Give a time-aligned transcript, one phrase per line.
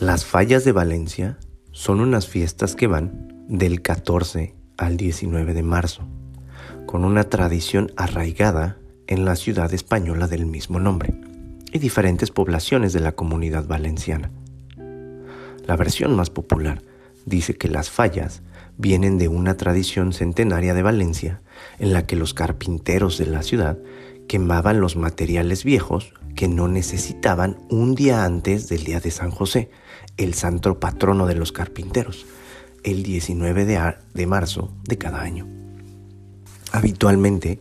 [0.00, 1.38] Las fallas de Valencia
[1.72, 6.02] son unas fiestas que van del 14 al 19 de marzo,
[6.84, 11.18] con una tradición arraigada en la ciudad española del mismo nombre
[11.72, 14.30] y diferentes poblaciones de la comunidad valenciana.
[15.66, 16.82] La versión más popular
[17.24, 18.42] dice que las fallas
[18.76, 21.40] vienen de una tradición centenaria de Valencia
[21.78, 23.78] en la que los carpinteros de la ciudad
[24.28, 29.70] quemaban los materiales viejos que no necesitaban un día antes del día de San José,
[30.16, 32.26] el santo patrono de los carpinteros,
[32.84, 35.48] el 19 de, de marzo de cada año.
[36.70, 37.60] Habitualmente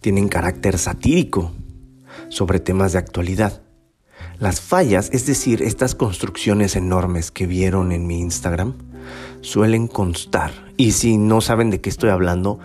[0.00, 1.52] tienen carácter satírico
[2.28, 3.62] sobre temas de actualidad.
[4.38, 8.74] Las fallas, es decir, estas construcciones enormes que vieron en mi Instagram,
[9.40, 10.52] suelen constar.
[10.76, 12.58] Y si no saben de qué estoy hablando,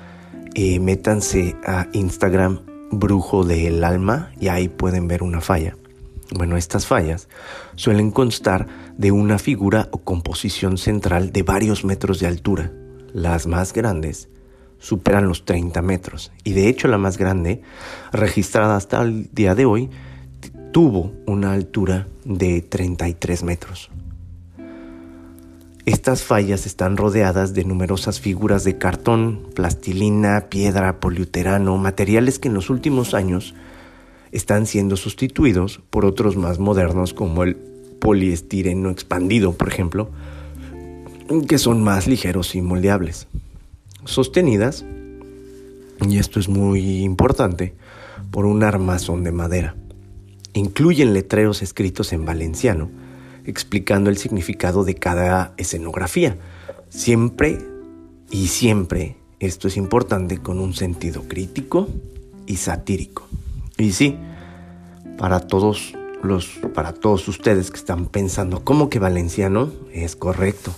[0.53, 5.75] eh, métanse a Instagram Brujo del Alma y ahí pueden ver una falla.
[6.31, 7.27] Bueno, estas fallas
[7.75, 12.71] suelen constar de una figura o composición central de varios metros de altura.
[13.13, 14.29] Las más grandes
[14.79, 17.61] superan los 30 metros y de hecho la más grande,
[18.11, 19.89] registrada hasta el día de hoy,
[20.71, 23.89] tuvo una altura de 33 metros.
[25.85, 32.53] Estas fallas están rodeadas de numerosas figuras de cartón, plastilina, piedra, poliuterano, materiales que en
[32.53, 33.55] los últimos años
[34.31, 40.09] están siendo sustituidos por otros más modernos como el poliestireno expandido, por ejemplo,
[41.47, 43.27] que son más ligeros y moldeables.
[44.05, 44.85] Sostenidas,
[46.07, 47.73] y esto es muy importante,
[48.31, 49.75] por un armazón de madera.
[50.53, 52.89] Incluyen letreros escritos en valenciano,
[53.49, 56.37] explicando el significado de cada escenografía.
[56.89, 57.57] Siempre
[58.29, 61.87] y siempre esto es importante con un sentido crítico
[62.45, 63.27] y satírico.
[63.77, 64.17] Y sí,
[65.17, 70.73] para todos los para todos ustedes que están pensando cómo que valenciano es correcto.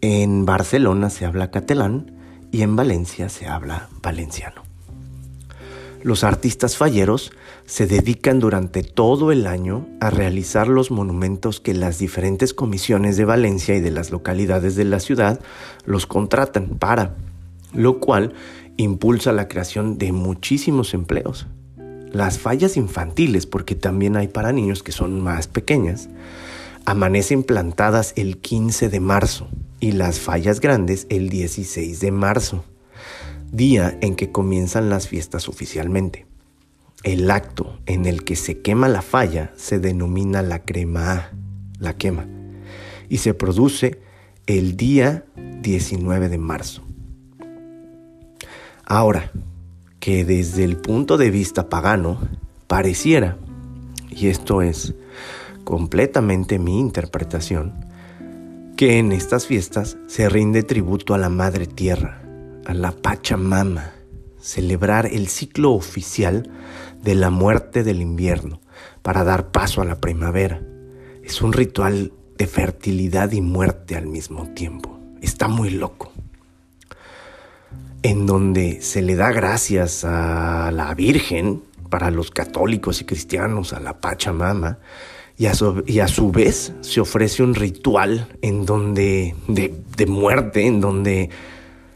[0.00, 2.12] En Barcelona se habla catalán
[2.50, 4.61] y en Valencia se habla valenciano.
[6.02, 7.30] Los artistas falleros
[7.64, 13.24] se dedican durante todo el año a realizar los monumentos que las diferentes comisiones de
[13.24, 15.40] Valencia y de las localidades de la ciudad
[15.84, 17.14] los contratan para,
[17.72, 18.34] lo cual
[18.76, 21.46] impulsa la creación de muchísimos empleos.
[22.10, 26.08] Las fallas infantiles, porque también hay para niños que son más pequeñas,
[26.84, 29.48] amanecen plantadas el 15 de marzo
[29.78, 32.64] y las fallas grandes el 16 de marzo,
[33.52, 36.26] día en que comienzan las fiestas oficialmente.
[37.04, 41.30] El acto en el que se quema la falla se denomina la crema,
[41.78, 42.26] la quema,
[43.08, 44.00] y se produce
[44.46, 45.26] el día
[45.60, 46.82] 19 de marzo.
[48.84, 49.30] Ahora,
[50.00, 52.18] que desde el punto de vista pagano
[52.66, 53.36] pareciera,
[54.10, 54.94] y esto es
[55.64, 57.74] completamente mi interpretación,
[58.76, 62.21] que en estas fiestas se rinde tributo a la Madre Tierra,
[62.66, 63.92] a la Pachamama,
[64.40, 66.50] celebrar el ciclo oficial
[67.02, 68.60] de la muerte del invierno
[69.02, 70.60] para dar paso a la primavera.
[71.22, 74.98] Es un ritual de fertilidad y muerte al mismo tiempo.
[75.20, 76.12] Está muy loco
[78.02, 83.80] en donde se le da gracias a la Virgen, para los católicos y cristianos, a
[83.80, 84.78] la Pachamama,
[85.36, 90.06] y a su, y a su vez se ofrece un ritual en donde, de, de,
[90.06, 91.30] muerte, en donde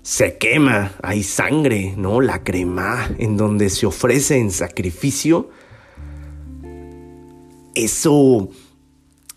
[0.06, 2.21] se quema, hay sangre, ¿no?
[2.21, 5.50] La crema, en donde se ofrece en sacrificio
[7.75, 8.49] eso,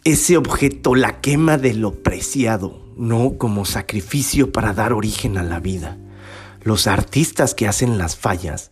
[0.03, 3.39] ese objeto, la quema de lo preciado, ¿no?
[3.39, 5.97] Como sacrificio para dar origen a la vida
[6.63, 8.69] los artistas que hacen las fallas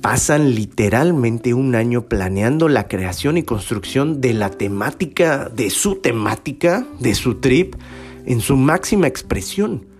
[0.00, 6.84] pasan literalmente un año planeando la creación y construcción de la temática, de su temática,
[6.98, 7.76] de su trip,
[8.24, 9.95] en su máxima expresión.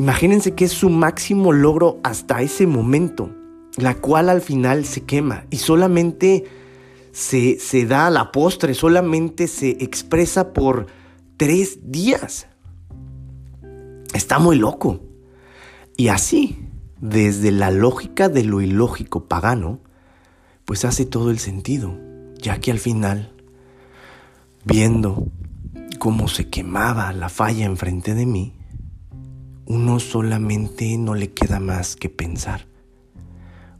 [0.00, 3.28] Imagínense que es su máximo logro hasta ese momento,
[3.76, 6.46] la cual al final se quema y solamente
[7.12, 10.86] se, se da a la postre, solamente se expresa por
[11.36, 12.46] tres días.
[14.14, 15.02] Está muy loco.
[15.98, 16.66] Y así,
[17.02, 19.80] desde la lógica de lo ilógico pagano,
[20.64, 21.94] pues hace todo el sentido,
[22.38, 23.34] ya que al final,
[24.64, 25.26] viendo
[25.98, 28.54] cómo se quemaba la falla enfrente de mí,
[29.70, 32.66] uno solamente no le queda más que pensar.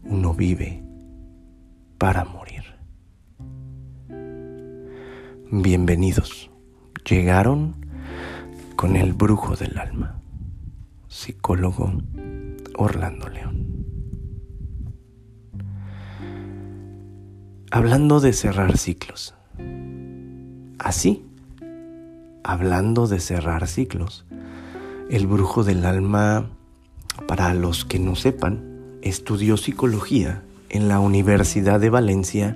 [0.05, 0.85] Uno vive
[1.99, 2.63] para morir.
[5.51, 6.49] Bienvenidos.
[7.05, 7.75] Llegaron
[8.77, 10.23] con el brujo del alma
[11.09, 11.93] psicólogo
[12.77, 13.85] Orlando León.
[17.73, 19.35] Hablando de cerrar ciclos.
[20.79, 21.25] Así,
[22.45, 24.25] hablando de cerrar ciclos,
[25.11, 26.51] el brujo del alma,
[27.27, 32.55] para los que no sepan, estudió psicología en la Universidad de Valencia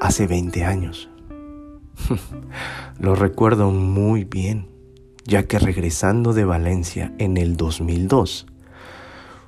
[0.00, 1.08] hace 20 años.
[2.98, 4.66] Lo recuerdo muy bien,
[5.24, 8.46] ya que regresando de Valencia en el 2002,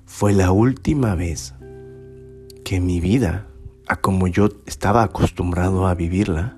[0.07, 1.55] fue la última vez
[2.65, 3.47] que mi vida,
[3.89, 6.57] a como yo estaba acostumbrado a vivirla,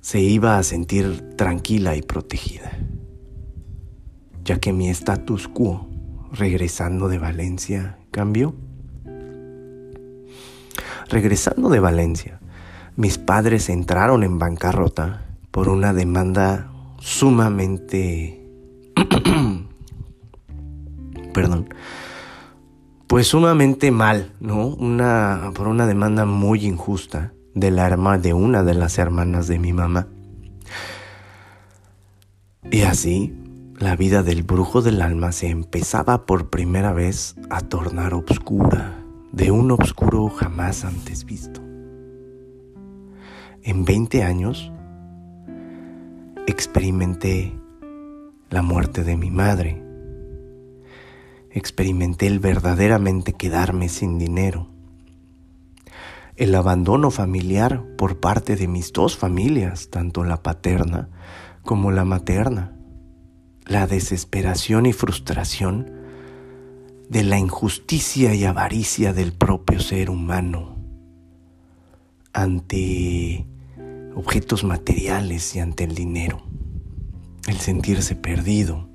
[0.00, 2.72] se iba a sentir tranquila y protegida,
[4.44, 5.88] ya que mi status quo,
[6.32, 8.54] regresando de Valencia, cambió.
[11.08, 12.40] Regresando de Valencia,
[12.96, 18.40] mis padres entraron en bancarrota por una demanda sumamente...
[21.34, 21.68] perdón.
[23.06, 24.68] Pues sumamente mal, ¿no?
[24.68, 29.72] Una, por una demanda muy injusta de la de una de las hermanas de mi
[29.72, 30.08] mamá.
[32.70, 33.43] Y así,
[33.78, 39.50] la vida del brujo del alma se empezaba por primera vez a tornar obscura, de
[39.50, 41.60] un obscuro jamás antes visto.
[43.62, 44.70] En 20 años
[46.46, 47.52] experimenté
[48.50, 49.82] la muerte de mi madre.
[51.50, 54.68] Experimenté el verdaderamente quedarme sin dinero.
[56.36, 61.08] El abandono familiar por parte de mis dos familias, tanto la paterna
[61.62, 62.73] como la materna.
[63.66, 65.90] La desesperación y frustración
[67.08, 70.76] de la injusticia y avaricia del propio ser humano
[72.32, 73.46] ante
[74.14, 76.42] objetos materiales y ante el dinero,
[77.46, 78.88] el sentirse perdido.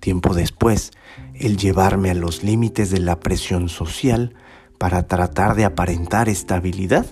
[0.00, 0.92] Tiempo después,
[1.34, 4.34] el llevarme a los límites de la presión social
[4.78, 7.06] para tratar de aparentar estabilidad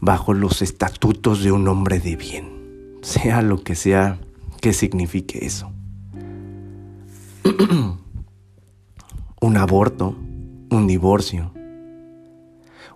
[0.00, 4.20] bajo los estatutos de un hombre de bien, sea lo que sea
[4.60, 5.72] que signifique eso.
[9.40, 10.14] un aborto,
[10.70, 11.52] un divorcio,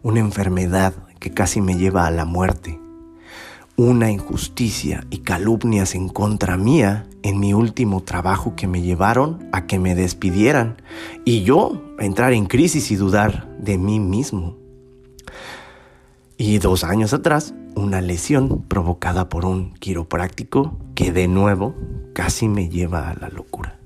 [0.03, 2.79] una enfermedad que casi me lleva a la muerte,
[3.77, 9.67] una injusticia y calumnias en contra mía en mi último trabajo que me llevaron a
[9.67, 10.77] que me despidieran
[11.25, 14.59] y yo a entrar en crisis y dudar de mí mismo.
[16.37, 21.75] Y dos años atrás, una lesión provocada por un quiropráctico que de nuevo
[22.13, 23.79] casi me lleva a la locura.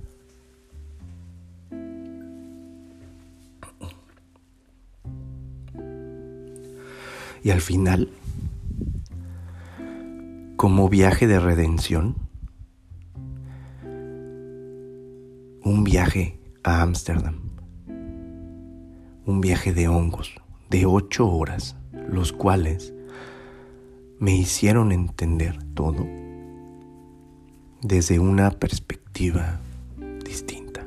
[7.42, 8.08] Y al final
[10.58, 12.16] como viaje de redención,
[15.62, 17.36] un viaje a Ámsterdam,
[19.24, 20.34] un viaje de hongos
[20.68, 21.76] de ocho horas,
[22.08, 22.92] los cuales
[24.20, 26.06] me hicieron entender todo
[27.82, 29.60] desde una perspectiva
[30.24, 30.84] distinta.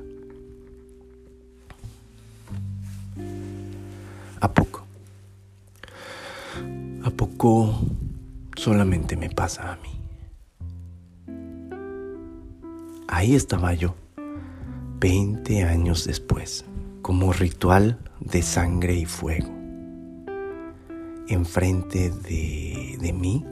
[4.39, 4.83] ¿A poco?
[7.04, 7.80] ¿A poco
[8.62, 9.89] solamente me pasa a mí.
[13.07, 13.95] Ahí estaba yo,
[15.00, 16.66] 20 años después,
[17.01, 19.61] como ritual de sangre y fuego.
[21.31, 23.45] Enfrente de, de mí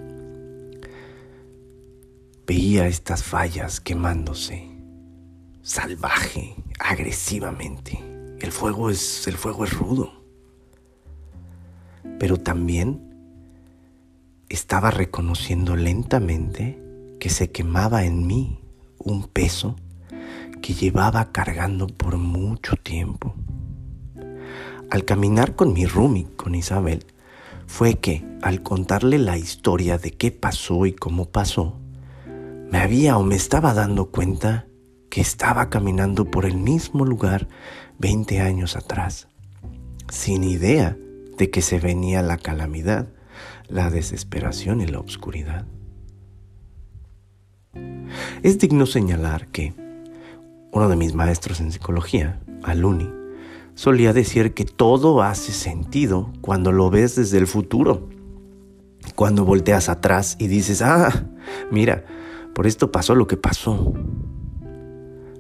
[2.46, 4.68] veía estas fallas quemándose,
[5.62, 7.98] salvaje, agresivamente.
[8.42, 10.12] El fuego es, el fuego es rudo.
[12.20, 13.02] Pero también
[14.50, 16.82] estaba reconociendo lentamente
[17.18, 18.60] que se quemaba en mí
[18.98, 19.78] un peso
[20.62, 23.36] que llevaba cargando por mucho tiempo.
[24.90, 27.06] Al caminar con mi Rumi, con Isabel,
[27.70, 31.78] fue que, al contarle la historia de qué pasó y cómo pasó,
[32.72, 34.66] me había o me estaba dando cuenta
[35.12, 37.48] que estaba caminando por el mismo lugar
[38.00, 39.28] 20 años atrás,
[40.10, 40.98] sin idea
[41.38, 43.08] de que se venía la calamidad
[43.68, 45.68] la desesperación y la oscuridad.
[48.42, 49.76] Es digno señalar que
[50.72, 53.19] uno de mis maestros en psicología, Aluni,
[53.80, 58.10] solía decir que todo hace sentido cuando lo ves desde el futuro.
[59.16, 61.28] Cuando volteas atrás y dices, ah,
[61.72, 62.04] mira,
[62.54, 63.94] por esto pasó lo que pasó.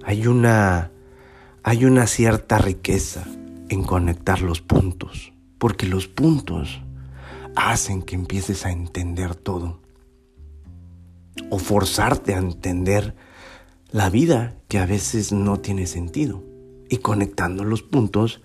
[0.05, 0.89] Hay una,
[1.63, 3.25] hay una cierta riqueza
[3.67, 6.79] en conectar los puntos, porque los puntos
[7.58, 9.81] hacen que empieces a entender todo.
[11.50, 13.15] O forzarte a entender
[13.91, 16.49] la vida que a veces no tiene sentido.
[16.89, 18.41] Y conectando los puntos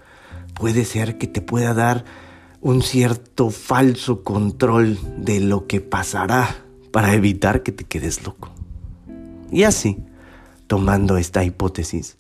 [0.55, 2.05] puede ser que te pueda dar
[2.61, 8.51] un cierto falso control de lo que pasará para evitar que te quedes loco.
[9.51, 9.99] Y así,
[10.67, 12.19] tomando esta hipótesis,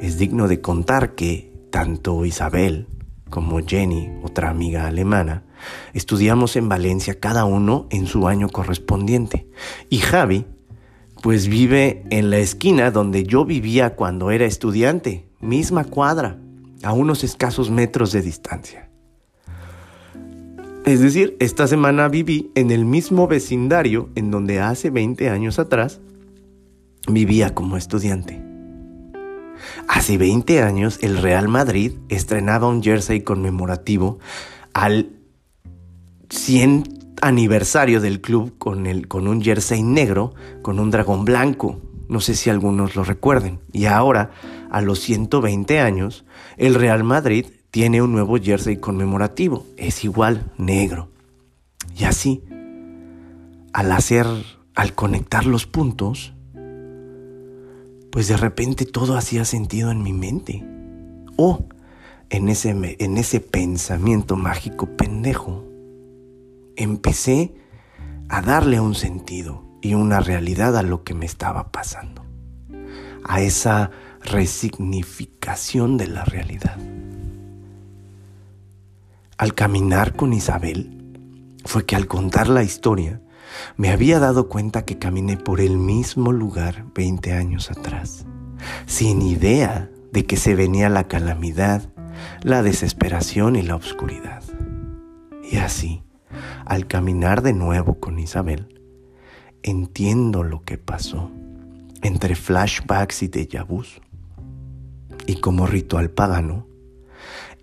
[0.00, 2.86] es digno de contar que tanto Isabel
[3.30, 5.42] como Jenny, otra amiga alemana,
[5.92, 9.48] estudiamos en Valencia cada uno en su año correspondiente.
[9.90, 10.46] Y Javi,
[11.24, 16.38] pues vive en la esquina donde yo vivía cuando era estudiante, misma cuadra,
[16.82, 18.90] a unos escasos metros de distancia.
[20.84, 25.98] Es decir, esta semana viví en el mismo vecindario en donde hace 20 años atrás
[27.08, 28.42] vivía como estudiante.
[29.88, 34.18] Hace 20 años el Real Madrid estrenaba un jersey conmemorativo
[34.74, 35.08] al
[36.28, 41.80] 100 aniversario del club con, el, con un jersey negro con un dragón blanco.
[42.08, 43.60] No sé si algunos lo recuerden.
[43.72, 44.30] Y ahora,
[44.70, 46.24] a los 120 años,
[46.56, 49.66] el Real Madrid tiene un nuevo jersey conmemorativo.
[49.76, 51.10] Es igual, negro.
[51.96, 52.42] Y así,
[53.72, 54.26] al hacer,
[54.74, 56.34] al conectar los puntos,
[58.10, 60.64] pues de repente todo hacía sentido en mi mente.
[61.36, 61.66] O
[62.30, 65.63] en ese, en ese pensamiento mágico pendejo,
[66.76, 67.54] empecé
[68.28, 72.24] a darle un sentido y una realidad a lo que me estaba pasando,
[73.24, 73.90] a esa
[74.22, 76.78] resignificación de la realidad.
[79.36, 81.04] Al caminar con Isabel,
[81.64, 83.20] fue que al contar la historia,
[83.76, 88.26] me había dado cuenta que caminé por el mismo lugar 20 años atrás,
[88.86, 91.90] sin idea de que se venía la calamidad,
[92.42, 94.42] la desesperación y la oscuridad.
[95.50, 96.03] Y así,
[96.64, 98.80] al caminar de nuevo con Isabel,
[99.62, 101.30] entiendo lo que pasó
[102.02, 103.66] entre flashbacks y déjà.
[105.26, 106.66] Y como ritual pagano,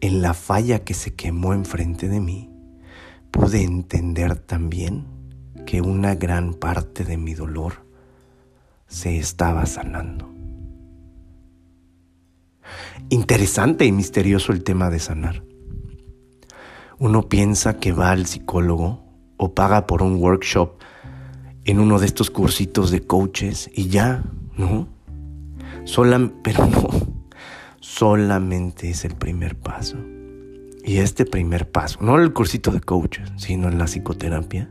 [0.01, 2.49] en la falla que se quemó enfrente de mí,
[3.29, 5.05] pude entender también
[5.65, 7.85] que una gran parte de mi dolor
[8.87, 10.27] se estaba sanando.
[13.09, 15.43] Interesante y misterioso el tema de sanar.
[17.01, 19.03] Uno piensa que va al psicólogo
[19.37, 20.73] o paga por un workshop
[21.65, 24.23] en uno de estos cursitos de coaches y ya,
[24.55, 24.87] ¿no?
[26.43, 26.89] pero no,
[27.79, 29.97] solamente es el primer paso.
[30.85, 34.69] Y este primer paso, no el cursito de coaches, sino la psicoterapia,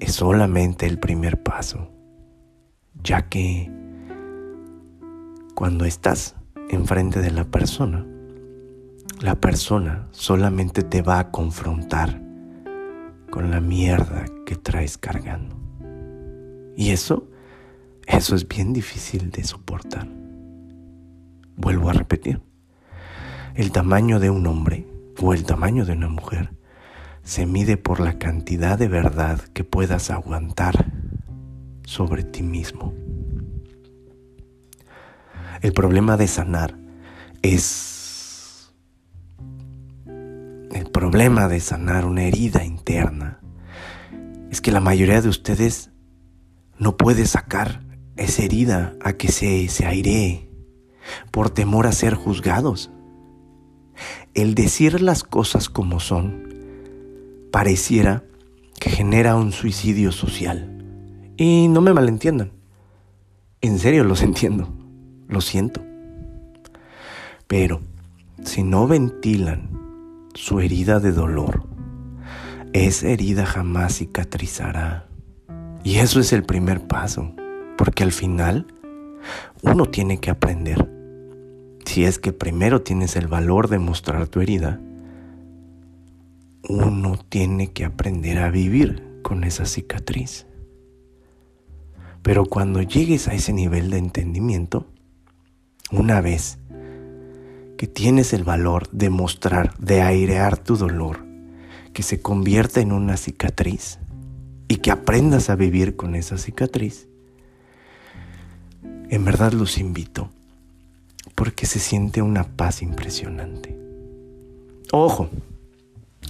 [0.00, 1.90] es solamente el primer paso,
[3.02, 3.70] ya que
[5.54, 6.36] cuando estás
[6.70, 8.06] enfrente de la persona,
[9.22, 12.20] la persona solamente te va a confrontar
[13.30, 15.56] con la mierda que traes cargando.
[16.76, 17.30] Y eso,
[18.04, 20.08] eso es bien difícil de soportar.
[21.56, 22.42] Vuelvo a repetir,
[23.54, 24.88] el tamaño de un hombre
[25.20, 26.56] o el tamaño de una mujer
[27.22, 30.86] se mide por la cantidad de verdad que puedas aguantar
[31.84, 32.92] sobre ti mismo.
[35.60, 36.76] El problema de sanar
[37.42, 37.91] es
[40.92, 43.40] problema de sanar una herida interna.
[44.50, 45.90] Es que la mayoría de ustedes
[46.78, 47.82] no puede sacar
[48.16, 50.50] esa herida a que se, se airee
[51.30, 52.90] por temor a ser juzgados.
[54.34, 56.52] El decir las cosas como son
[57.50, 58.24] pareciera
[58.78, 60.68] que genera un suicidio social.
[61.36, 62.52] Y no me malentiendan.
[63.60, 64.72] En serio los entiendo.
[65.28, 65.82] Lo siento.
[67.46, 67.80] Pero
[68.44, 69.81] si no ventilan
[70.34, 71.66] su herida de dolor,
[72.72, 75.08] esa herida jamás cicatrizará.
[75.84, 77.34] Y eso es el primer paso,
[77.76, 78.66] porque al final
[79.62, 80.90] uno tiene que aprender.
[81.84, 84.80] Si es que primero tienes el valor de mostrar tu herida,
[86.68, 90.46] uno tiene que aprender a vivir con esa cicatriz.
[92.22, 94.86] Pero cuando llegues a ese nivel de entendimiento,
[95.90, 96.58] una vez
[97.82, 101.26] que tienes el valor de mostrar, de airear tu dolor,
[101.92, 103.98] que se convierta en una cicatriz
[104.68, 107.08] y que aprendas a vivir con esa cicatriz,
[109.10, 110.30] en verdad los invito
[111.34, 113.76] porque se siente una paz impresionante.
[114.92, 115.28] Ojo,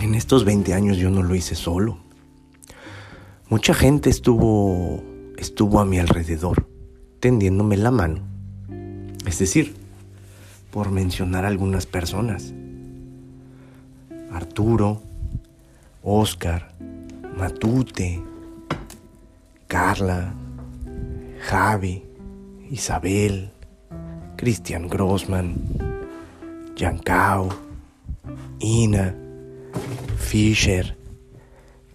[0.01, 1.99] en estos 20 años yo no lo hice solo.
[3.51, 5.05] Mucha gente estuvo,
[5.37, 6.67] estuvo a mi alrededor,
[7.21, 8.23] tendiéndome la mano.
[9.27, 9.82] Es decir,
[10.73, 12.53] por mencionar algunas personas.
[14.33, 15.03] Arturo,
[16.03, 16.73] Oscar,
[17.37, 18.23] Matute,
[19.69, 20.33] Carla,
[21.43, 22.03] Javi,
[22.71, 23.53] Isabel,
[24.37, 25.55] Cristian Grossman,
[26.75, 27.51] Yancao,
[28.59, 29.15] Ina,
[30.17, 30.97] Fisher,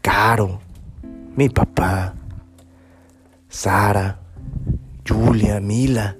[0.04, 0.60] Caro,
[1.36, 2.14] mi papá,
[3.50, 4.20] Sara,
[5.04, 6.16] Julia, Mila,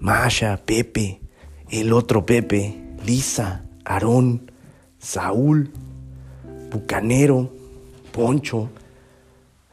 [0.00, 1.23] Masha, Pepe,
[1.70, 4.50] el otro Pepe, Lisa, Aarón,
[4.98, 5.70] Saúl,
[6.70, 7.52] Bucanero,
[8.12, 8.70] Poncho,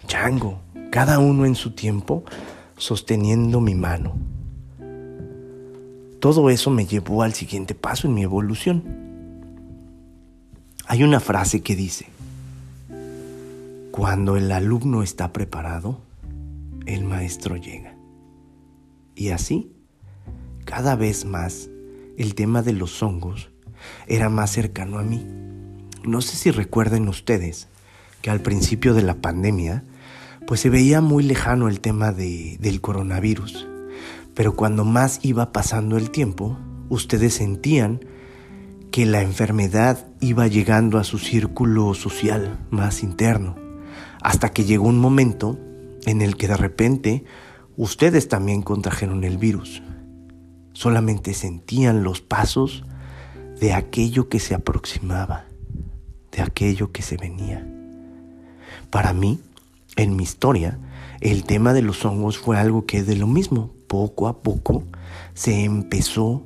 [0.07, 0.60] Chango,
[0.91, 2.24] cada uno en su tiempo
[2.77, 4.13] sosteniendo mi mano.
[6.19, 8.83] Todo eso me llevó al siguiente paso en mi evolución.
[10.86, 12.07] Hay una frase que dice,
[13.91, 16.00] cuando el alumno está preparado,
[16.86, 17.95] el maestro llega.
[19.15, 19.71] Y así,
[20.65, 21.70] cada vez más,
[22.21, 23.49] el tema de los hongos
[24.05, 25.25] era más cercano a mí.
[26.03, 27.67] No sé si recuerden ustedes
[28.21, 29.83] que al principio de la pandemia,
[30.45, 33.67] pues se veía muy lejano el tema de, del coronavirus.
[34.35, 36.59] Pero cuando más iba pasando el tiempo,
[36.89, 38.05] ustedes sentían
[38.91, 43.55] que la enfermedad iba llegando a su círculo social más interno,
[44.21, 45.57] hasta que llegó un momento
[46.05, 47.23] en el que de repente
[47.77, 49.81] ustedes también contrajeron el virus.
[50.73, 52.83] Solamente sentían los pasos
[53.59, 55.45] de aquello que se aproximaba,
[56.31, 57.67] de aquello que se venía.
[58.89, 59.39] Para mí,
[59.95, 60.79] en mi historia,
[61.19, 64.83] el tema de los hongos fue algo que de lo mismo, poco a poco,
[65.33, 66.43] se empezó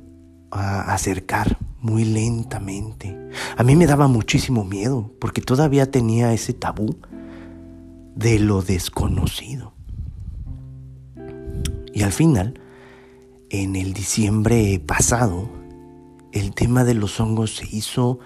[0.50, 3.16] a acercar muy lentamente.
[3.56, 6.96] A mí me daba muchísimo miedo porque todavía tenía ese tabú
[8.14, 9.72] de lo desconocido.
[11.92, 12.60] Y al final,
[13.50, 15.48] en el diciembre pasado,
[16.32, 18.18] el tema de los hongos se hizo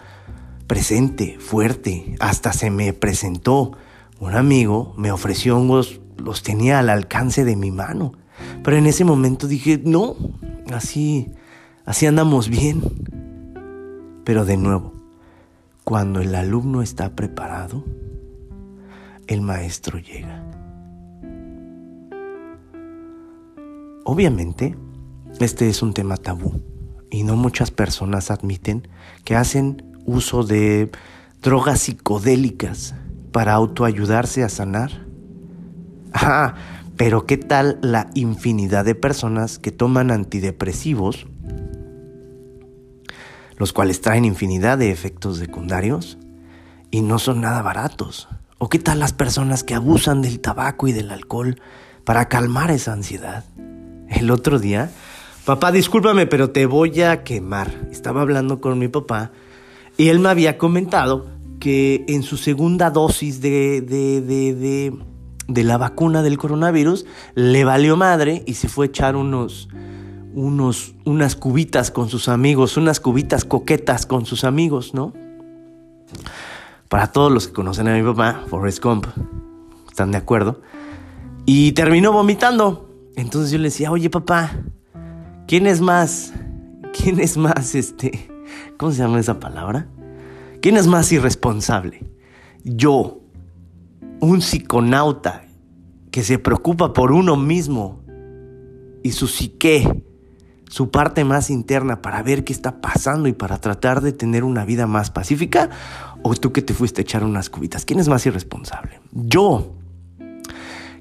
[0.66, 3.72] presente, fuerte, hasta se me presentó
[4.18, 8.12] un amigo, me ofreció hongos, los tenía al alcance de mi mano,
[8.62, 10.16] pero en ese momento dije, no,
[10.72, 11.28] así,
[11.84, 12.82] así andamos bien.
[14.24, 14.92] Pero de nuevo,
[15.84, 17.84] cuando el alumno está preparado,
[19.26, 20.44] el maestro llega.
[24.04, 24.76] Obviamente,
[25.44, 26.60] este es un tema tabú
[27.10, 28.88] y no muchas personas admiten
[29.24, 30.90] que hacen uso de
[31.42, 32.94] drogas psicodélicas
[33.32, 35.06] para autoayudarse a sanar.
[36.12, 36.54] Ah,
[36.96, 41.26] pero ¿qué tal la infinidad de personas que toman antidepresivos,
[43.56, 46.18] los cuales traen infinidad de efectos secundarios
[46.90, 48.28] y no son nada baratos?
[48.58, 51.62] ¿O qué tal las personas que abusan del tabaco y del alcohol
[52.04, 53.44] para calmar esa ansiedad?
[54.08, 54.90] El otro día,
[55.44, 57.88] papá, discúlpame, pero te voy a quemar.
[57.90, 59.32] Estaba hablando con mi papá
[59.96, 61.26] y él me había comentado
[61.60, 64.92] que en su segunda dosis de, de, de,
[65.46, 69.68] de, la vacuna del coronavirus le valió madre y se fue a echar unos,
[70.34, 75.12] unos, unas cubitas con sus amigos, unas cubitas coquetas con sus amigos, ¿no?
[76.88, 79.06] Para todos los que conocen a mi papá, Forrest Gump,
[79.88, 80.60] ¿están de acuerdo?
[81.44, 82.88] Y terminó vomitando.
[83.16, 84.50] Entonces yo le decía, oye papá,
[85.50, 86.32] ¿quién es más?
[86.96, 88.30] ¿Quién es más este?
[88.76, 89.88] ¿Cómo se llama esa palabra?
[90.62, 92.04] ¿Quién es más irresponsable?
[92.62, 93.18] Yo,
[94.20, 95.42] un psiconauta
[96.12, 98.00] que se preocupa por uno mismo
[99.02, 100.04] y su psique,
[100.68, 104.64] su parte más interna para ver qué está pasando y para tratar de tener una
[104.64, 105.68] vida más pacífica?
[106.22, 107.84] ¿O tú que te fuiste a echar unas cubitas?
[107.84, 109.00] ¿Quién es más irresponsable?
[109.10, 109.74] Yo,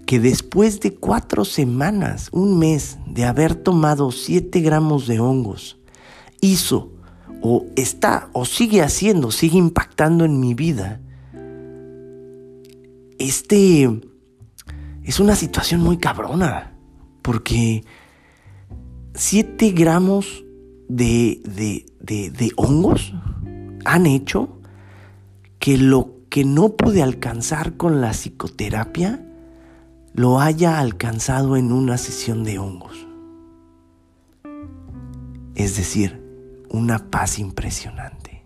[0.09, 5.77] que después de cuatro semanas, un mes de haber tomado siete gramos de hongos,
[6.41, 6.91] hizo
[7.43, 10.99] o está o sigue haciendo, sigue impactando en mi vida,
[13.19, 13.87] este
[15.03, 16.75] es una situación muy cabrona,
[17.21, 17.83] porque
[19.13, 20.43] 7 gramos
[20.87, 21.39] de,
[22.01, 23.13] de, hongos
[23.85, 24.59] han hecho
[25.59, 29.23] que lo que no pude alcanzar con la psicoterapia
[30.13, 33.07] lo haya alcanzado en una sesión de hongos.
[35.55, 36.21] Es decir,
[36.69, 38.43] una paz impresionante.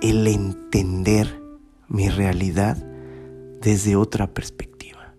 [0.00, 1.42] El entender
[1.88, 2.76] mi realidad
[3.60, 5.14] desde otra perspectiva.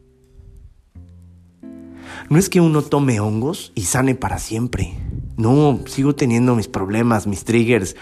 [2.30, 4.94] No es que uno tome hongos y sane para siempre.
[5.36, 7.96] No, sigo teniendo mis problemas, mis triggers.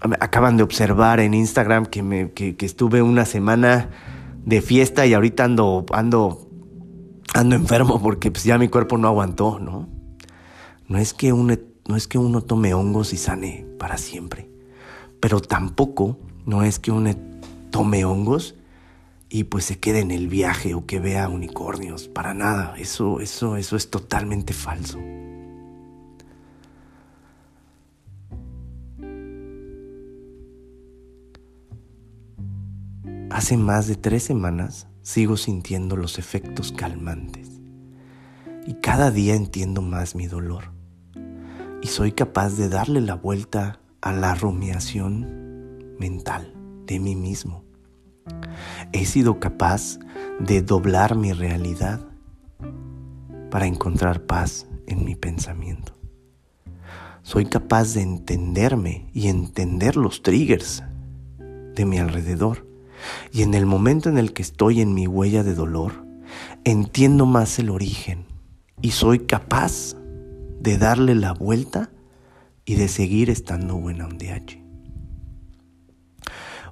[0.00, 3.90] Acaban de observar en Instagram que, me, que, estuve una semana
[4.44, 6.48] de fiesta y ahorita ando, ando,
[7.34, 9.88] ando enfermo porque pues ya mi cuerpo no aguantó, ¿no?
[10.88, 11.54] No es que uno,
[11.86, 14.48] no es que uno tome hongos y sane para siempre,
[15.20, 17.14] pero tampoco no es que uno
[17.70, 18.54] tome hongos
[19.28, 22.08] y pues se quede en el viaje o que vea unicornios.
[22.08, 24.98] Para nada, eso, eso, eso es totalmente falso.
[33.38, 37.48] Hace más de tres semanas sigo sintiendo los efectos calmantes.
[38.66, 40.72] Y cada día entiendo más mi dolor.
[41.80, 46.52] Y soy capaz de darle la vuelta a la rumiación mental
[46.84, 47.64] de mí mismo.
[48.92, 50.00] He sido capaz
[50.40, 52.00] de doblar mi realidad
[53.52, 55.96] para encontrar paz en mi pensamiento.
[57.22, 60.82] Soy capaz de entenderme y entender los triggers
[61.76, 62.67] de mi alrededor.
[63.32, 66.04] Y en el momento en el que estoy en mi huella de dolor,
[66.64, 68.26] entiendo más el origen
[68.80, 69.94] y soy capaz
[70.60, 71.90] de darle la vuelta
[72.64, 74.62] y de seguir estando buena ondeache.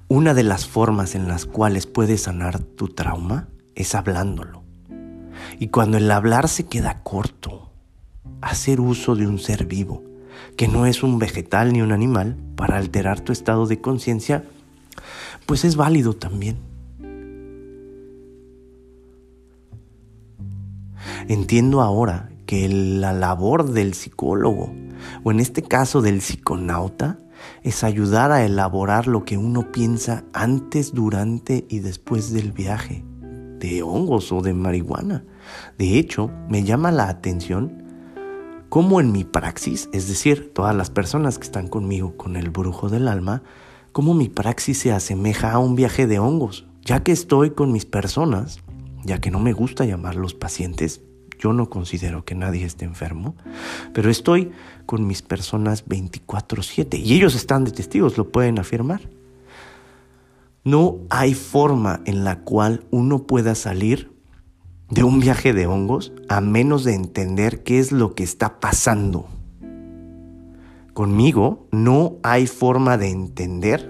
[0.09, 4.63] Una de las formas en las cuales puedes sanar tu trauma es hablándolo.
[5.59, 7.71] Y cuando el hablar se queda corto,
[8.41, 10.03] hacer uso de un ser vivo,
[10.55, 14.43] que no es un vegetal ni un animal, para alterar tu estado de conciencia,
[15.47, 16.59] pues es válido también.
[21.27, 24.71] Entiendo ahora que la labor del psicólogo,
[25.23, 27.17] o en este caso del psiconauta,
[27.63, 33.03] es ayudar a elaborar lo que uno piensa antes, durante y después del viaje,
[33.59, 35.25] de hongos o de marihuana.
[35.77, 37.83] De hecho, me llama la atención
[38.69, 42.89] cómo en mi praxis, es decir, todas las personas que están conmigo con el brujo
[42.89, 43.43] del alma,
[43.97, 47.85] cómo mi praxis se asemeja a un viaje de hongos, ya que estoy con mis
[47.85, 48.59] personas,
[49.03, 51.01] ya que no me gusta llamarlos pacientes,
[51.39, 53.35] yo no considero que nadie esté enfermo,
[53.95, 54.51] pero estoy
[54.85, 59.01] con mis personas 24/7 y ellos están de testigos, lo pueden afirmar.
[60.63, 64.11] No hay forma en la cual uno pueda salir
[64.91, 69.27] de un viaje de hongos a menos de entender qué es lo que está pasando.
[70.97, 73.87] Conmigo no hay forma de entender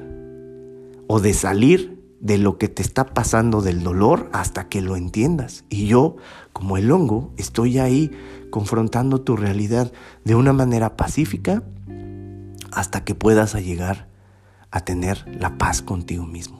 [1.08, 5.64] o de salir de lo que te está pasando del dolor hasta que lo entiendas.
[5.70, 6.18] Y yo,
[6.52, 8.12] como el hongo, estoy ahí
[8.50, 9.94] confrontando tu realidad
[10.26, 11.64] de una manera pacífica
[12.74, 14.10] hasta que puedas llegar
[14.70, 16.60] a tener la paz contigo mismo.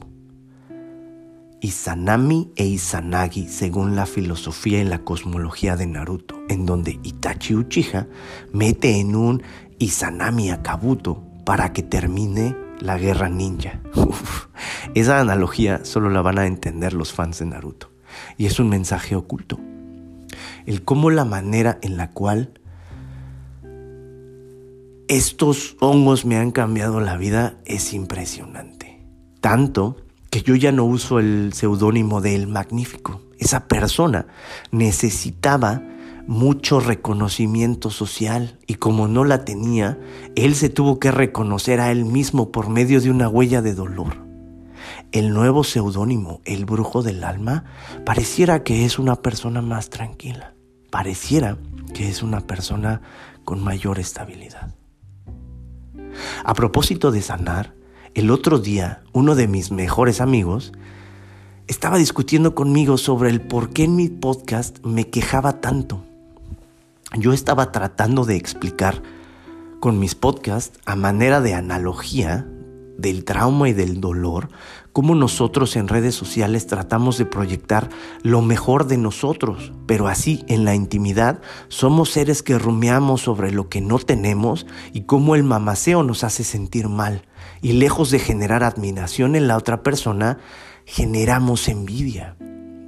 [1.60, 8.06] Izanami e Izanagi según la filosofía y la cosmología de Naruto, en donde Itachi Uchiha
[8.52, 9.42] mete en un
[9.78, 13.80] Izanami a Kabuto para que termine la guerra ninja.
[14.94, 17.90] esa analogía solo la van a entender los fans de Naruto.
[18.36, 19.58] Y es un mensaje oculto.
[20.66, 22.52] El cómo la manera en la cual
[25.08, 29.02] estos hongos me han cambiado la vida es impresionante.
[29.40, 29.96] Tanto
[30.30, 33.22] que yo ya no uso el seudónimo de El Magnífico.
[33.38, 34.26] Esa persona
[34.70, 35.82] necesitaba
[36.28, 39.98] mucho reconocimiento social y como no la tenía,
[40.36, 44.28] él se tuvo que reconocer a él mismo por medio de una huella de dolor.
[45.10, 47.64] El nuevo seudónimo, el brujo del alma,
[48.04, 50.54] pareciera que es una persona más tranquila,
[50.90, 51.56] pareciera
[51.94, 53.00] que es una persona
[53.46, 54.74] con mayor estabilidad.
[56.44, 57.74] A propósito de sanar,
[58.12, 60.72] el otro día uno de mis mejores amigos
[61.68, 66.04] estaba discutiendo conmigo sobre el por qué en mi podcast me quejaba tanto
[67.16, 69.02] yo estaba tratando de explicar
[69.80, 72.46] con mis podcasts a manera de analogía
[72.98, 74.48] del trauma y del dolor,
[74.92, 77.88] cómo nosotros en redes sociales tratamos de proyectar
[78.22, 83.68] lo mejor de nosotros, pero así en la intimidad somos seres que rumiamos sobre lo
[83.68, 87.22] que no tenemos y cómo el mamaceo nos hace sentir mal.
[87.62, 90.38] Y lejos de generar admiración en la otra persona,
[90.84, 92.36] generamos envidia.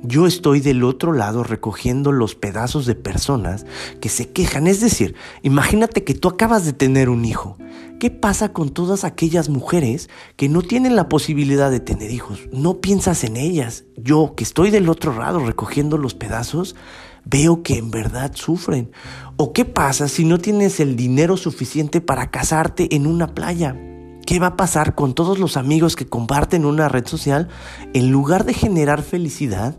[0.02, 3.66] Yo estoy del otro lado recogiendo los pedazos de personas
[4.00, 4.66] que se quejan.
[4.66, 7.58] Es decir, imagínate que tú acabas de tener un hijo.
[7.98, 12.40] ¿Qué pasa con todas aquellas mujeres que no tienen la posibilidad de tener hijos?
[12.50, 13.84] No piensas en ellas.
[13.98, 16.76] Yo, que estoy del otro lado recogiendo los pedazos,
[17.26, 18.90] veo que en verdad sufren.
[19.36, 23.76] ¿O qué pasa si no tienes el dinero suficiente para casarte en una playa?
[24.24, 27.48] ¿Qué va a pasar con todos los amigos que comparten una red social?
[27.92, 29.76] En lugar de generar felicidad,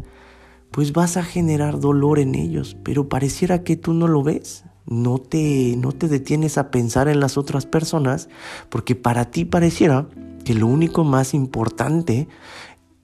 [0.72, 4.64] pues vas a generar dolor en ellos, pero pareciera que tú no lo ves.
[4.88, 8.30] No te, no te detienes a pensar en las otras personas,
[8.70, 10.08] porque para ti pareciera
[10.44, 12.28] que lo único más importante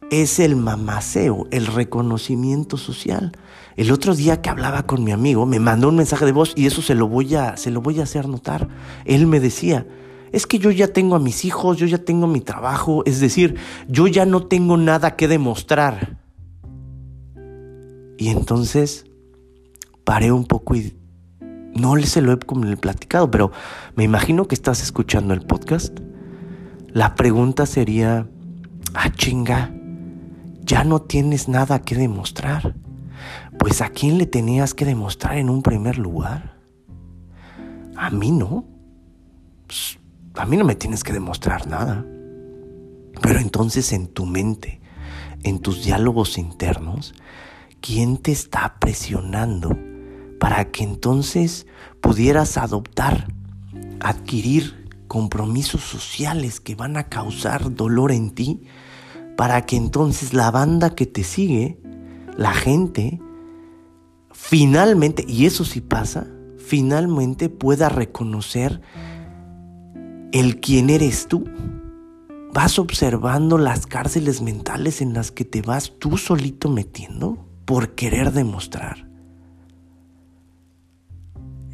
[0.10, 3.34] es el mamaceo, el reconocimiento social.
[3.76, 6.66] El otro día que hablaba con mi amigo, me mandó un mensaje de voz y
[6.66, 8.68] eso se lo voy a, se lo voy a hacer notar.
[9.06, 9.86] Él me decía,
[10.32, 13.56] es que yo ya tengo a mis hijos, yo ya tengo mi trabajo, es decir,
[13.88, 16.18] yo ya no tengo nada que demostrar.
[18.18, 19.06] Y entonces
[20.04, 20.98] paré un poco y
[21.76, 22.38] no se lo he
[22.78, 23.52] platicado, pero
[23.96, 26.00] me imagino que estás escuchando el podcast.
[26.88, 28.28] La pregunta sería,
[28.94, 29.72] ah chinga,
[30.62, 32.76] ya no tienes nada que demostrar.
[33.60, 36.58] Pues a quién le tenías que demostrar en un primer lugar?
[37.96, 38.66] A mí no.
[39.66, 40.00] Pues,
[40.36, 42.06] a mí no me tienes que demostrar nada.
[43.22, 44.82] Pero entonces en tu mente,
[45.44, 47.14] en tus diálogos internos,
[47.82, 49.78] ¿quién te está presionando
[50.40, 51.68] para que entonces
[52.02, 53.28] pudieras adoptar,
[54.00, 58.64] adquirir compromisos sociales que van a causar dolor en ti?
[59.36, 61.80] Para que entonces la banda que te sigue,
[62.36, 63.22] la gente,
[64.32, 68.82] finalmente, y eso sí pasa, finalmente pueda reconocer
[70.32, 71.46] el quién eres tú.
[72.54, 78.32] Vas observando las cárceles mentales en las que te vas tú solito metiendo por querer
[78.32, 79.10] demostrar.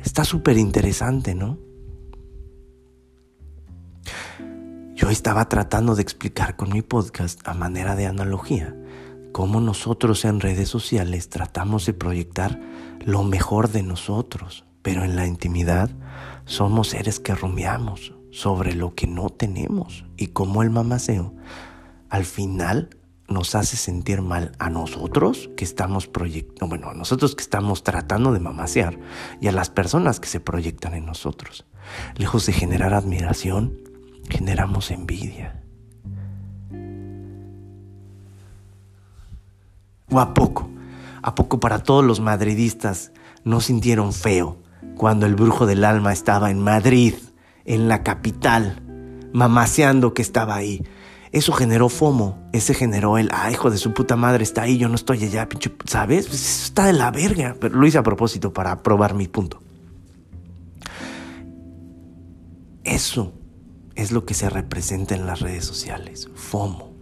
[0.03, 1.60] Está súper interesante, ¿no?
[4.95, 8.75] Yo estaba tratando de explicar con mi podcast a manera de analogía
[9.34, 12.60] cómo nosotros en redes sociales tratamos de proyectar
[13.06, 15.91] lo mejor de nosotros, pero en la intimidad
[16.45, 21.36] somos seres que rumiamos sobre lo que no tenemos y cómo el mamaceo
[22.10, 22.89] al final
[23.28, 28.34] nos hace sentir mal a nosotros que estamos proyectando, bueno, a nosotros que estamos tratando
[28.34, 29.00] de mamasear
[29.40, 31.66] y a las personas que se proyectan en nosotros.
[32.16, 33.80] Lejos de generar admiración,
[34.30, 35.62] generamos envidia.
[40.10, 40.70] ¿O a poco?
[41.22, 43.12] ¿A poco para todos los madridistas
[43.44, 44.62] no sintieron feo
[44.96, 47.16] cuando el brujo del alma estaba en Madrid,
[47.66, 48.82] en la capital,
[49.34, 50.86] mamaseando que estaba ahí?
[51.34, 54.88] Eso generó FOMO, ese generó el, ah, hijo de su puta madre, está ahí, yo
[54.88, 56.28] no estoy allá, pinche, ¿sabes?
[56.28, 59.60] Pues eso está de la verga, pero lo hice a propósito para probar mi punto.
[62.84, 63.34] Eso
[63.96, 66.93] es lo que se representa en las redes sociales, FOMO.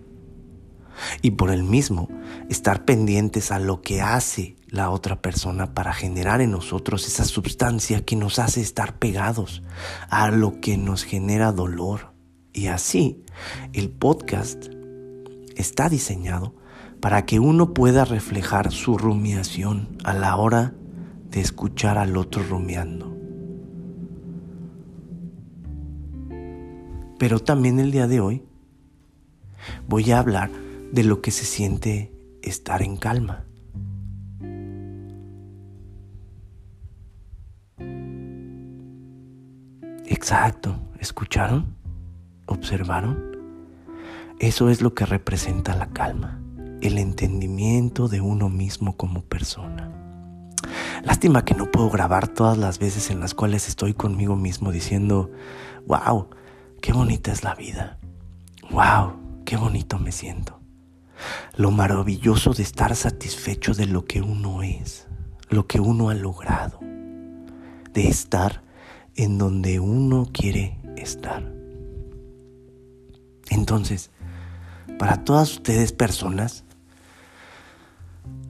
[1.21, 2.07] Y por el mismo,
[2.49, 8.05] estar pendientes a lo que hace la otra persona para generar en nosotros esa sustancia
[8.05, 9.61] que nos hace estar pegados
[10.09, 12.10] a lo que nos genera dolor.
[12.53, 13.23] Y así,
[13.73, 14.67] el podcast
[15.55, 16.53] está diseñado
[16.99, 20.73] para que uno pueda reflejar su rumiación a la hora
[21.29, 23.17] de escuchar al otro rumiando.
[27.17, 28.43] Pero también el día de hoy
[29.87, 30.51] voy a hablar
[30.91, 32.11] de lo que se siente
[32.41, 33.45] estar en calma.
[40.05, 41.80] Exacto, ¿escucharon?
[42.51, 43.37] ¿Observaron?
[44.37, 46.41] Eso es lo que representa la calma,
[46.81, 49.89] el entendimiento de uno mismo como persona.
[51.05, 55.31] Lástima que no puedo grabar todas las veces en las cuales estoy conmigo mismo diciendo,
[55.87, 56.27] wow,
[56.81, 57.97] qué bonita es la vida.
[58.69, 59.13] ¡Wow!
[59.45, 60.59] ¡Qué bonito me siento!
[61.55, 65.07] Lo maravilloso de estar satisfecho de lo que uno es,
[65.47, 66.81] lo que uno ha logrado,
[67.93, 68.61] de estar
[69.15, 71.60] en donde uno quiere estar.
[73.51, 74.11] Entonces,
[74.97, 76.63] para todas ustedes personas,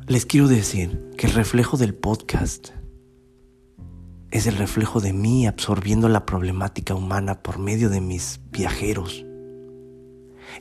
[0.05, 2.69] les quiero decir que el reflejo del podcast
[4.29, 9.25] es el reflejo de mí absorbiendo la problemática humana por medio de mis viajeros.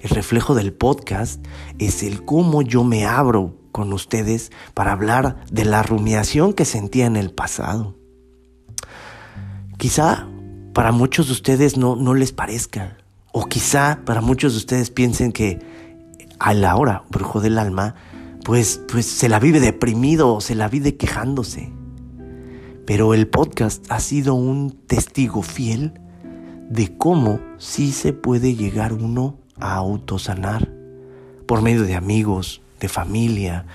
[0.01, 1.45] El reflejo del podcast
[1.79, 7.05] es el cómo yo me abro con ustedes para hablar de la rumiación que sentía
[7.05, 7.95] en el pasado.
[9.77, 10.27] Quizá
[10.73, 13.00] para muchos de ustedes no, no les parezca,
[13.33, 15.59] o quizá para muchos de ustedes piensen que
[16.39, 17.95] a la hora, brujo del alma,
[18.45, 21.73] pues, pues se la vive deprimido o se la vive quejándose.
[22.87, 26.01] Pero el podcast ha sido un testigo fiel
[26.69, 30.71] de cómo sí se puede llegar uno a autosanar
[31.47, 33.67] por medio de amigos, de familia,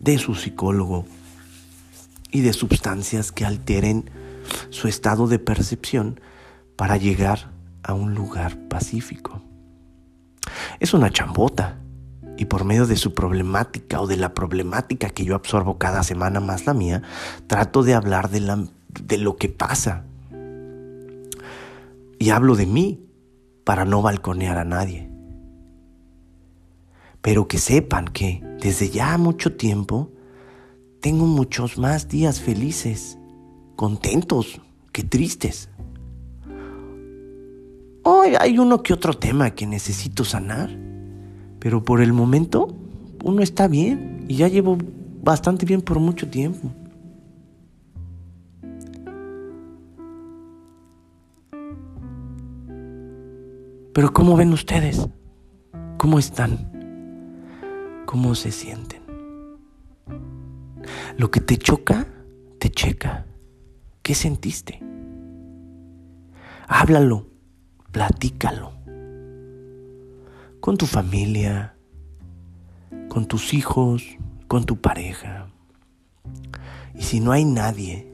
[0.00, 1.06] de su psicólogo
[2.30, 4.10] y de sustancias que alteren
[4.70, 6.20] su estado de percepción
[6.76, 7.50] para llegar
[7.82, 9.42] a un lugar pacífico.
[10.80, 11.78] Es una chambota
[12.36, 16.38] y por medio de su problemática o de la problemática que yo absorbo cada semana
[16.40, 17.02] más la mía,
[17.48, 18.64] trato de hablar de, la,
[19.02, 20.04] de lo que pasa.
[22.18, 23.04] Y hablo de mí
[23.64, 25.10] para no balconear a nadie.
[27.20, 30.12] Pero que sepan que desde ya mucho tiempo
[31.00, 33.18] tengo muchos más días felices,
[33.76, 34.60] contentos
[34.92, 35.70] que tristes.
[38.02, 40.70] Hoy hay uno que otro tema que necesito sanar
[41.58, 42.68] pero por el momento
[43.24, 44.78] uno está bien y ya llevo
[45.22, 46.70] bastante bien por mucho tiempo.
[53.92, 55.08] Pero ¿cómo ven ustedes?
[55.96, 56.78] ¿Cómo están?
[58.08, 59.02] cómo se sienten.
[61.18, 62.06] Lo que te choca,
[62.58, 63.26] te checa.
[64.00, 64.82] ¿Qué sentiste?
[66.68, 67.26] Háblalo,
[67.92, 68.72] platícalo.
[70.60, 71.74] Con tu familia,
[73.08, 74.04] con tus hijos,
[74.46, 75.48] con tu pareja.
[76.94, 78.12] Y si no hay nadie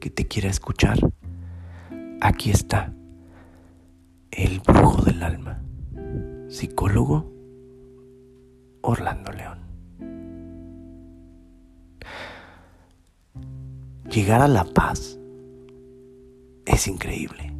[0.00, 0.98] que te quiera escuchar,
[2.20, 2.92] aquí está
[4.30, 5.60] el brujo del alma,
[6.48, 7.30] psicólogo
[8.82, 9.58] Orlando León.
[14.10, 15.18] Llegar a la paz
[16.64, 17.59] es increíble.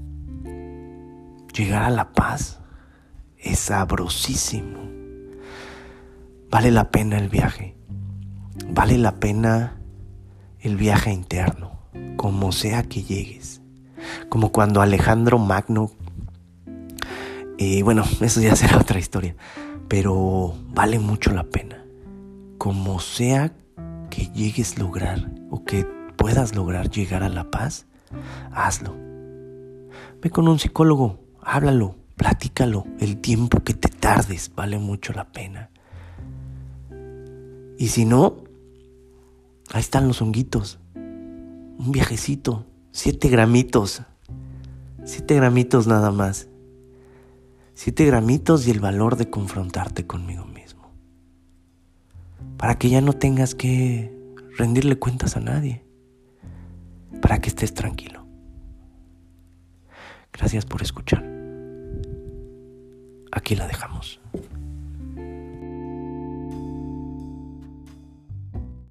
[1.54, 2.60] Llegar a la paz
[3.38, 4.78] es sabrosísimo.
[6.50, 7.76] Vale la pena el viaje.
[8.68, 9.80] Vale la pena
[10.60, 11.80] el viaje interno,
[12.16, 13.62] como sea que llegues.
[14.28, 15.90] Como cuando Alejandro Magno,
[17.60, 19.36] y bueno, eso ya será otra historia,
[19.88, 21.84] pero vale mucho la pena.
[22.58, 23.52] Como sea
[24.08, 25.84] que llegues a lograr o que
[26.16, 27.86] puedas lograr llegar a la paz,
[28.52, 28.94] hazlo.
[30.22, 32.84] Ve con un psicólogo, háblalo, platícalo.
[32.98, 35.70] El tiempo que te tardes vale mucho la pena.
[37.78, 38.44] Y si no,
[39.72, 40.78] ahí están los honguitos.
[40.94, 44.02] Un viajecito, siete gramitos.
[45.04, 46.48] Siete gramitos nada más.
[47.74, 50.92] Siete gramitos y el valor de confrontarte conmigo mismo.
[52.58, 54.14] Para que ya no tengas que
[54.56, 55.90] rendirle cuentas a nadie
[57.20, 58.26] para que estés tranquilo.
[60.32, 61.29] Gracias por escuchar.
[63.32, 64.19] Aquí la dejamos.